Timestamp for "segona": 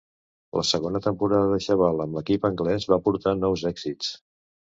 0.69-1.01